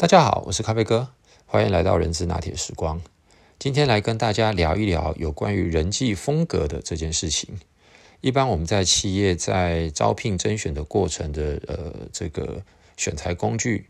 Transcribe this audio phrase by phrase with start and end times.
[0.00, 1.08] 大家好，我是咖啡哥，
[1.44, 3.02] 欢迎来到人资拿铁时光。
[3.58, 7.58] 今天来跟大家聊一聊有关于人际风格的这件事情。
[8.20, 12.62] 一般我们在企业在招聘甄选的过程的呃这个
[12.96, 13.88] 选材工具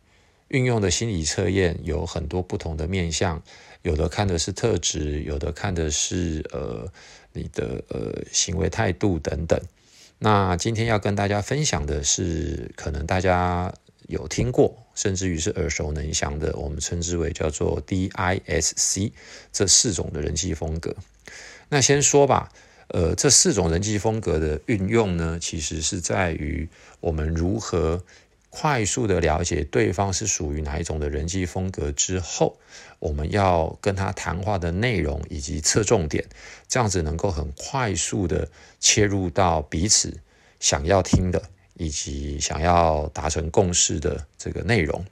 [0.49, 3.43] 运用的心理测验有很多不同的面向，
[3.83, 6.91] 有的看的是特质，有的看的是呃
[7.35, 9.61] 你的呃行为态度等等。
[10.19, 13.75] 那今天要跟大家分享的是，可能大家。
[14.07, 19.13] 有听过，甚至于是耳熟能详的，我们称之为叫做 DISC
[19.53, 20.93] 这四种的人际风格。
[21.69, 22.51] 那先说吧，
[22.89, 28.03] 呃，这四种人际风格的运用呢，其实是在于我们如何
[28.51, 32.59] 快速的了解对方是属于哪一种的人际风格之后，
[32.99, 36.27] 我们要跟他谈话的内容以及侧重点，
[36.67, 38.49] 这样子能够很快速的
[38.81, 40.19] 切入到彼此
[40.59, 41.41] 想要听的。
[41.79, 45.03] 以及想要达成共识的这个内容。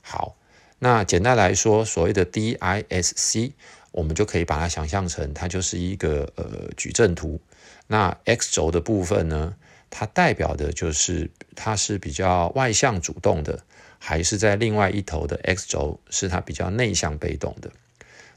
[0.00, 0.36] 好，
[0.78, 3.52] 那简单来说，所谓的 DISC，
[3.90, 7.40] 我们就可以把它想象成，它就是一个呃矩阵图。
[7.86, 9.56] 那 X 轴的部分呢，
[9.90, 13.64] 它代表的就是它是比较外向主动的，
[13.98, 17.70] 还是在另外一头的 X 轴是它比较内向被动的。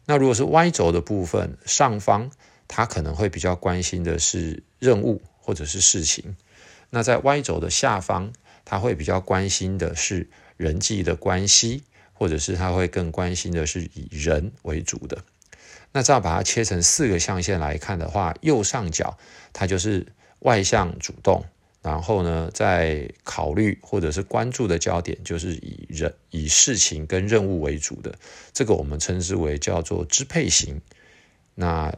[0.05, 2.31] 那如果是 Y 轴的部分，上方
[2.67, 6.35] 它可能会比较关心的是任务或者是事情。
[6.89, 8.31] 那在 Y 轴的下方，
[8.63, 15.23] 他会比较关心的是人际的关系，或者是他会更关心的是以人为主的。
[15.91, 19.17] 那这样把它切成四个象限来看的话，右上角
[19.53, 20.05] 它就是
[20.39, 21.43] 外向主动，
[21.81, 28.13] 然后呢，在考虑或者是关注的焦点就是以人以事情跟任务为主的，
[28.53, 30.81] 这个我们称之为叫做支配型。
[31.55, 31.93] 那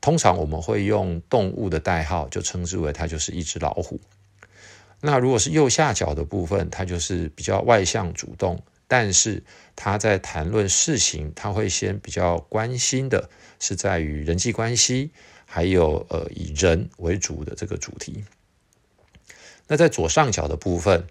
[0.00, 4.00] 通常我们会用动物的代号，就称之为它就是一只老虎。
[5.06, 9.44] 那如果是右下角的部分，它就是比较外向主动，但是
[9.76, 13.28] 他在谈论事情，他会先比较关心的
[13.60, 15.10] 是在于人际关系，
[15.44, 18.24] 还有呃以人为主的这个主题。
[19.66, 21.06] 那在左上角的部分，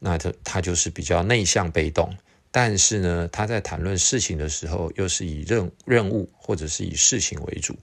[0.00, 2.16] 那他他就是比较内向被动，
[2.50, 7.76] 但是呢，他在谈论事情的时候，又是以任任务或者是以事情为主，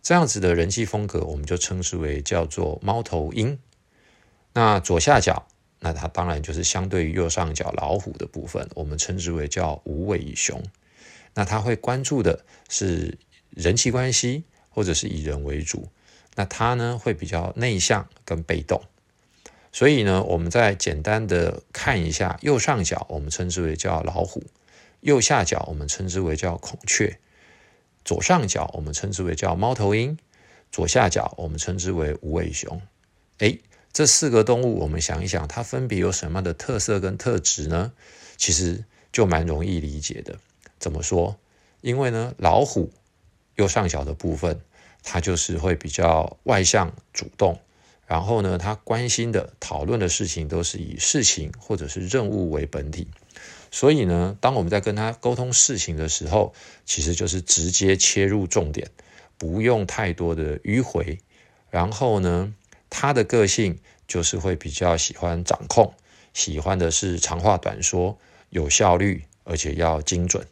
[0.00, 3.58] 这样子的人际风格，我们就称之为叫做猫头鹰。
[4.54, 5.46] 那左下角，
[5.80, 10.62] 那它当然就是相对于右上角老虎的部分，我们称之为叫无尾熊。
[11.34, 13.16] 那他会关注的是
[13.48, 15.88] 人际关系，或者是以人为主。
[16.34, 18.82] 那他呢会比较内向跟被动。
[19.72, 24.42] 所以呢，我们再简单的看一下右上角，我们称之为叫老虎；
[25.00, 27.16] 右下角我们称之为叫孔雀；
[28.04, 30.18] 左上角我们称之为叫猫头鹰；
[30.70, 32.82] 左下角我们称之为无尾熊。
[33.38, 33.58] 哎。
[33.92, 37.92] 这四个动物，我们想一想，它分别有什么样的特色跟特质呢？
[38.38, 40.38] 其实就蛮容易理解的。
[40.78, 41.36] 怎么说？
[41.82, 42.90] 因为呢，老虎
[43.56, 44.62] 右上角的部分，
[45.02, 47.60] 它就是会比较外向、主动，
[48.06, 53.08] 然后呢，它关心的、讨论的事情都是以事情或者是任务为本体。
[53.70, 56.54] 所以呢，当我们在跟他沟通事情的时候，
[56.86, 58.90] 其实就是直接切入重点，
[59.36, 61.18] 不用太多的迂回。
[61.68, 62.54] 然后呢？
[62.94, 65.94] 他的个性就是会比较喜欢掌控，
[66.34, 68.18] 喜欢的是长话短说，
[68.50, 70.46] 有效率，而且要精准。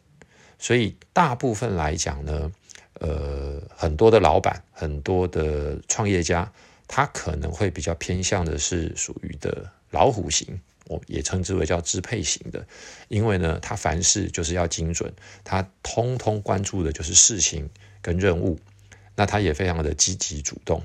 [0.57, 2.51] 所以大部分来讲呢，
[2.95, 6.51] 呃，很多的老板，很多的创业家，
[6.87, 12.65] 他可能会比较偏向的是属于的老虎型，我也称之为叫支配型的，
[13.07, 15.13] 因为呢，他凡事就是要精准，
[15.43, 17.69] 他通通关注的就是事情
[18.01, 18.59] 跟任务，
[19.15, 20.83] 那他也非常的积极主动。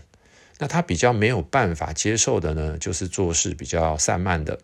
[0.58, 4.58] 那他比较没有办法接受的呢，就是做事比较散漫的，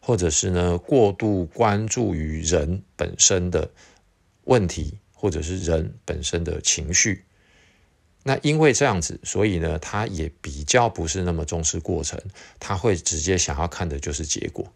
[0.00, 3.68] 或者是呢过度关注于人本身的
[4.44, 7.24] 问题，或者是人本身的情绪。
[8.22, 12.20] 那因为这样子，所以呢，他也比较不是那么重视过程，
[12.60, 14.72] 他会直接想要看的就是结果。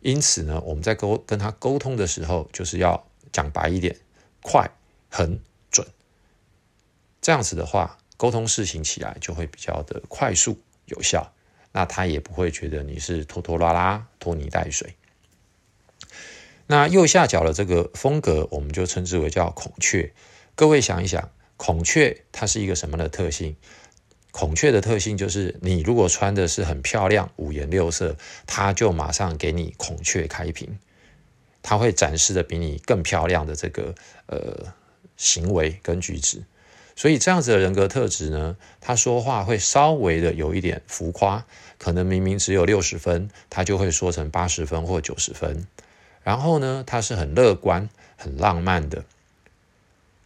[0.00, 3.94] 因此呢，我们在沟跟他沟通的时候，就是要讲白一点，
[4.40, 4.70] 快、
[5.10, 5.38] 很
[5.70, 5.86] 准。
[7.20, 7.98] 这样子的话。
[8.18, 11.32] 沟通事情起来就会比较的快速有效，
[11.72, 14.96] 那他也不会觉得你是拖拖拉拉、拖泥带水。
[16.66, 20.12] 那右下角的这个风格，我们就称之为叫孔雀。
[20.54, 23.56] 各位想一想，孔雀它是一个什么的特性？
[24.32, 28.16] 孔雀的特性就是，你如果穿的是很漂亮、五颜六色，
[28.46, 30.78] 它就马上给你孔雀开屏，
[31.62, 33.94] 它会展示的比你更漂亮的这个
[34.26, 34.74] 呃
[35.16, 36.42] 行为跟举止。
[36.98, 41.46] 所以这样子的人格特质呢，他说话会稍微的有一点浮夸，
[41.78, 45.64] 可能明明只有六十分，他就会说成八十分或九十分。
[46.24, 49.04] 然后呢，他是很乐观、很浪漫的，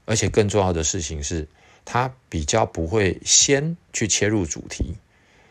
[0.06, 1.46] 而且更重要的事情是，
[1.84, 4.94] 他比较不会先去切入主题。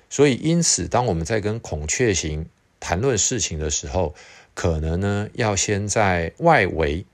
[0.10, 2.48] 所以，因此，当我们在跟孔雀型
[2.80, 4.16] 谈论事情的时候，
[4.56, 7.06] 可能呢要先在外围，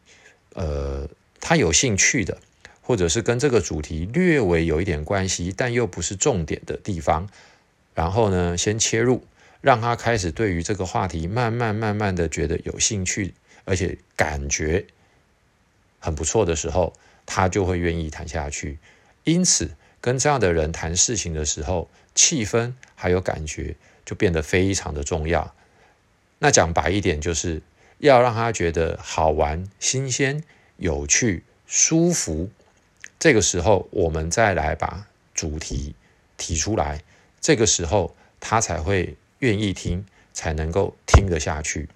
[0.54, 1.10] 呃，
[1.42, 2.38] 他有兴趣的，
[2.88, 7.28] 或者是跟这个主题略微有一点关系，但又不是重点的地方，
[7.94, 9.26] 然后呢，先切入。
[9.60, 13.34] 让他开始对于这个话题慢慢慢慢的觉得有兴趣，
[13.66, 14.86] 而且感觉
[16.00, 16.94] 很不错的时候，
[17.26, 18.80] 他就会愿意谈下去。
[19.26, 23.76] 因此，跟这样的人谈事情的时候，气氛还有感觉
[24.06, 25.54] 就变得非常的重要。
[26.40, 27.62] 那讲白一点，就是
[27.98, 30.42] 要让他觉得好玩、新鲜、
[30.78, 32.50] 有趣、舒服。
[33.20, 35.96] 这个时候，我们再来把主题
[36.38, 37.02] 提出来，
[37.40, 39.16] 这个时候他才会。
[39.40, 40.04] 愿意听
[40.34, 41.90] 才能够听得下去。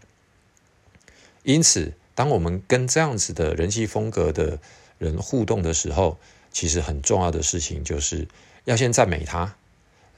[1.41, 4.59] 因此，当我们跟这样子的人际风格的
[4.99, 6.19] 人互动的时候，
[6.51, 8.27] 其实很重要的事情就是
[8.65, 9.55] 要先赞美他，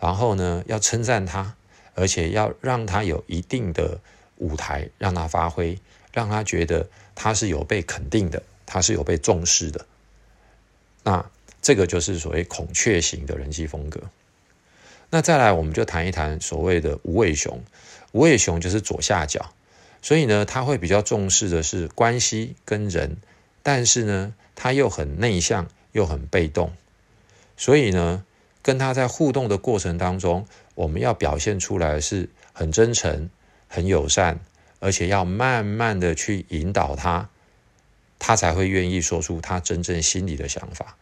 [0.02, 1.56] 然后呢，要称赞他，
[1.96, 4.02] 而且要让他有一定的
[4.36, 5.80] 舞台让他发挥，
[6.12, 9.86] 让他觉得他是有被肯定的，他是有被重视的。
[11.04, 11.30] 那
[11.62, 14.02] 这个就是所谓孔雀型的人际风格。
[15.10, 17.62] 那再来，我们就谈一谈所谓的无尾熊。
[18.14, 19.54] 无尾熊就是左下角，
[20.02, 23.18] 所以呢，他会比较重视的是关系跟人，
[23.62, 26.72] 但是呢，他又很内向，又很被动。
[27.58, 28.24] 所以呢，
[28.62, 33.30] 跟他在互动的过程当中，我们要表现出来是很真诚、
[33.68, 34.40] 很友善，
[34.80, 37.30] 而且要慢慢的去引导他，
[38.20, 40.98] 他才会愿意说出他真正心里的想法。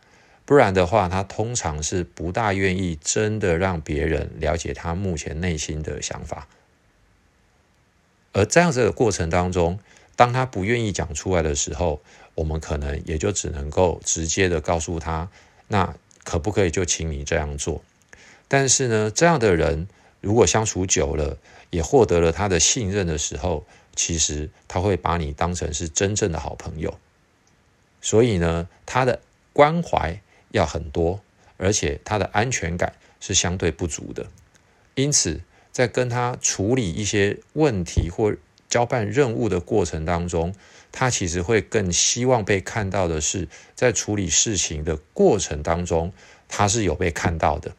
[0.45, 6.47] 不然的话，他通常是不大愿意真的让别人了解他目前内心的想法。
[8.33, 9.79] 而这样子的过程当中，
[10.15, 12.01] 当他不愿意讲出来的时候，
[12.35, 15.29] 我们可能也就只能够直接的告诉他：
[15.67, 17.83] 那可不可以就请你这样做？
[18.47, 19.87] 但是呢，这样的人
[20.19, 21.37] 如果相处久了，
[21.69, 26.97] 也获得了他的信任的时候，其实他会把你当成是真正的好朋友。
[28.01, 29.21] 所以呢，他的
[29.53, 30.21] 关怀。
[30.53, 31.21] 要很多，
[31.55, 34.27] 而且他的安全感是相对不足的，
[34.95, 35.39] 因此
[35.71, 38.35] 在跟他处理一些问题或
[38.67, 40.53] 交办任务的过程当中，
[40.91, 46.11] 他其实会更希望被看到的是，在处理事情的过程当中，
[46.49, 47.73] 他是有被看到的。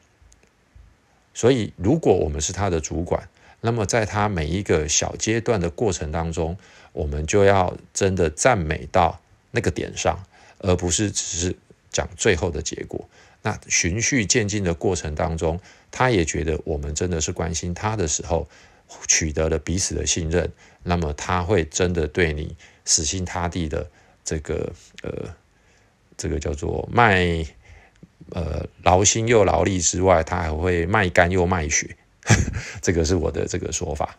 [1.35, 3.29] 所以，如果我们是他的主管，
[3.63, 6.59] 那么在他每一个小阶段的过程当中，
[6.93, 9.23] 我们就要真的赞美到
[9.53, 10.23] 那个点上，
[10.59, 11.57] 而不是只是。
[11.95, 13.07] 讲最后的结果，
[13.43, 15.61] 那循序渐进的过程当中，
[15.91, 18.49] 他也觉得我们真的是关心他的时候，
[19.07, 20.51] 取得了彼此的信任，
[20.85, 22.57] 那么他会真的对你
[22.87, 23.91] 死心塌地的
[24.25, 24.73] 这个
[25.03, 25.37] 呃，
[26.17, 27.45] 这个叫做卖
[28.31, 31.95] 呃劳心又劳力之外，他还会卖肝又卖血，
[32.83, 34.17] 这个是我的这个说法。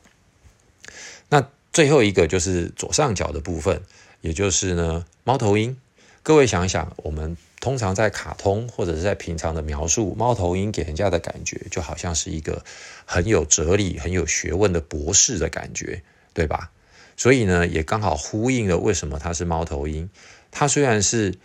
[1.29, 3.81] 那最后一个就是左上角的部分，
[4.21, 5.75] 也就是呢猫头鹰，
[6.21, 7.37] 各位想想我们。
[7.63, 12.61] 通常在卡通或者是在平常的描述，猫头鹰给人家的感觉就好像是一个
[13.05, 16.03] 很有哲理、很有学问的博士的感觉，
[16.33, 16.71] 对吧？
[17.15, 20.09] 所以呢，也刚好呼应了为什么它是猫头鹰。
[20.51, 21.35] 它虽然是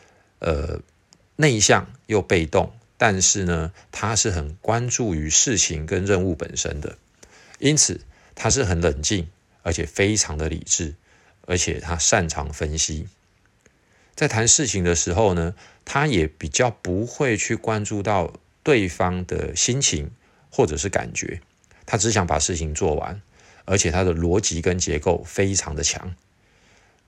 [0.41, 0.81] 呃
[1.37, 6.99] 内向又被动，但是呢，他是很关注于事情跟任务本身的，
[7.61, 8.03] 因此
[8.35, 9.29] 他是很冷静，
[9.63, 10.95] 而且非常的理智，
[11.47, 13.09] 而且他擅长分析。
[14.17, 20.11] 在谈事情的时候呢，他也比较不会去关注到对方的心情
[20.51, 21.41] 或者是感觉，
[21.87, 23.23] 他只想把事情做完，
[23.65, 26.17] 而且他的逻辑跟结构非常的强，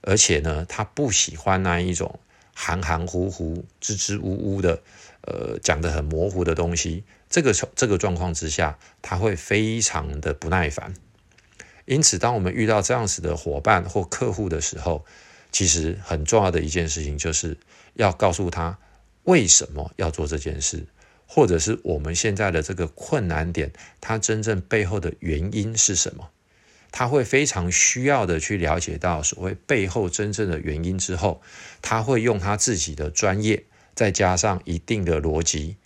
[0.02, 2.20] 而且呢，他不喜欢那一种
[2.62, 4.82] 含含糊糊、支支吾吾的，
[5.22, 7.04] 呃，讲的很模糊的东西。
[7.30, 10.92] 这个这个状况之下，他会非常的不耐烦。
[11.86, 15.06] 因此，当我们遇到这样子的伙伴或客户的时候，
[15.50, 17.56] 其实很重要的一件事情，就是
[17.94, 18.76] 要告诉他
[19.24, 20.86] 为什么要做这件事，
[21.26, 26.28] 或者是我们现在的这个困难点，它真正背后的原因是什么？
[26.92, 31.40] 他会非常需要的去了解到所谓背后真正的原因之后，
[31.82, 35.76] 他会用他自己的专业，再加上一定的逻辑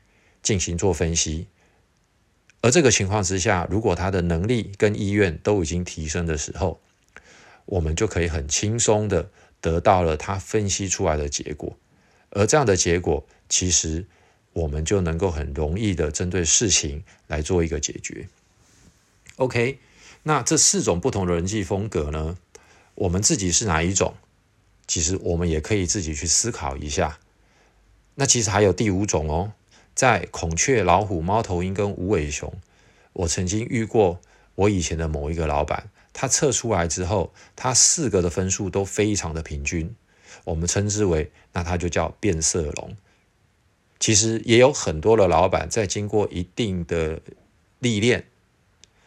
[0.43, 1.47] 进行做分析。
[2.61, 6.81] 而这个情况之下，如果他的能力跟意愿都已经提升的时候，
[7.67, 9.31] 我们就可以很轻松的。
[9.61, 11.75] 得到了他分析出来的结果，
[12.29, 14.05] 而这样的结果，其实
[14.53, 18.29] 我们就能够很容易的针对事情来做一个解决。
[19.37, 19.79] OK，
[20.25, 22.37] 那这四种不同的人际风格呢，
[22.95, 24.15] 我们自己是哪一种？
[24.87, 27.19] 其实我们也可以自己去思考一下。
[28.17, 29.53] 那其实还有第五种哦，
[29.95, 32.53] 在孔雀、老虎、猫头鹰跟无尾熊，
[33.13, 34.21] 我曾经遇过
[34.55, 39.95] 我以前的某一个老板，他测出来之后，他四个的分数都非常的平均，
[40.45, 42.97] 我们称之为那他就叫变色龙。
[44.01, 47.21] 其实也有很多的老板在经过一定的
[47.79, 48.27] 历练。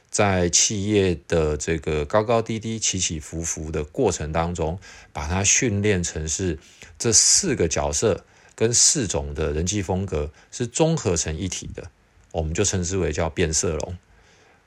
[0.10, 4.80] 在企业的这个高高低低、起起伏伏的过程当中，
[5.12, 6.58] 把它训练成是
[6.98, 11.92] 这四个角色跟四种的人际风格是综合成一体的，
[12.32, 13.98] 我们就称之为叫变色龙。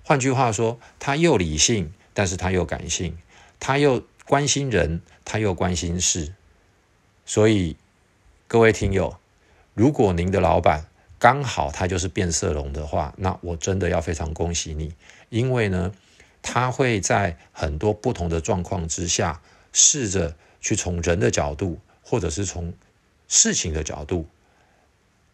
[0.03, 3.17] 换句话说，他又理性，但是他又感性，
[3.59, 6.35] 他又关心人，他又关心事。
[7.25, 7.77] 所以，
[8.47, 9.17] 各位听友，
[9.75, 10.87] 如果您的老板
[11.21, 14.95] 刚好他就是变色龙的话，那我真的要非常恭喜你。
[15.29, 15.93] 因为呢，
[16.41, 22.73] 他会在很多不同的状况之下，试着去从人的角度，或者是从
[23.29, 24.27] 事情的角度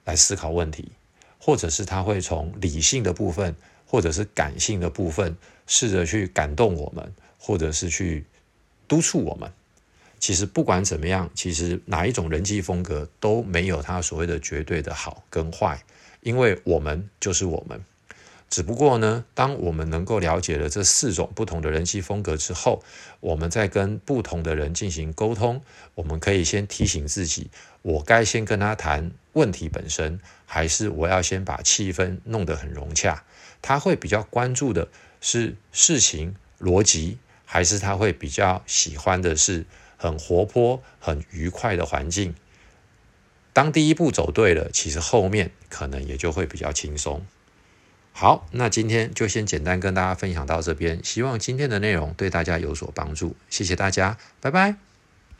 [0.04, 0.90] 来思考问题，
[1.38, 3.54] 或者是他会从理性的部分，
[3.86, 5.36] 或者是感性的部分，
[5.68, 8.26] 试着去感动我们，或者是去
[8.88, 9.48] 督促我们。
[10.18, 15.82] 其实不管怎么样，其实哪一种人际风格都没有他所谓的绝对的好跟坏，
[16.20, 17.84] 因为我们就是我们。
[18.48, 22.80] 只不过呢，当我们能够了解了这四种不同的人际风格之后，
[23.18, 25.60] 我们在跟不同的人进行沟通，
[25.96, 27.50] 我们可以先提醒自己：
[27.82, 33.24] 我该先跟他谈问题本身，还是我要先把气氛弄得很融洽？
[33.60, 34.88] 他会比较关注的
[35.20, 42.34] 是事情逻辑，还是他会比较喜欢的是很活泼、很愉快的环境？
[43.52, 47.24] 当第一步走对了，其实后面可能也就会比较轻松。
[48.12, 54.95] 好，那今天就先简单跟大家分享到这边，希望今天的内容对大家有所帮助，谢谢大家，拜拜。